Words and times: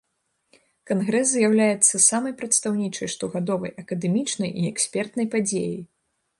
Кангрэс 0.91 1.27
з'яўляецца 1.33 2.01
самай 2.09 2.33
прадстаўнічай 2.41 3.13
штогадовай 3.17 3.71
акадэмічнай 3.85 4.49
і 4.63 4.67
экспертнай 4.75 5.33
падзеяй. 5.37 5.81